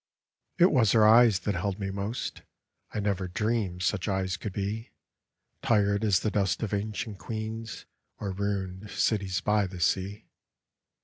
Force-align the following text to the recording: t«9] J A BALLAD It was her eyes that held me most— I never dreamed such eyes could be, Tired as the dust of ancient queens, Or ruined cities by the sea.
t«9] 0.57 0.57
J 0.57 0.63
A 0.63 0.67
BALLAD 0.67 0.71
It 0.71 0.75
was 0.79 0.91
her 0.93 1.07
eyes 1.07 1.39
that 1.41 1.53
held 1.53 1.77
me 1.79 1.91
most— 1.91 2.41
I 2.95 2.99
never 2.99 3.27
dreamed 3.27 3.83
such 3.83 4.07
eyes 4.07 4.35
could 4.35 4.51
be, 4.51 4.89
Tired 5.61 6.03
as 6.03 6.21
the 6.21 6.31
dust 6.31 6.63
of 6.63 6.73
ancient 6.73 7.19
queens, 7.19 7.85
Or 8.17 8.31
ruined 8.31 8.89
cities 8.89 9.41
by 9.41 9.67
the 9.67 9.79
sea. 9.79 10.25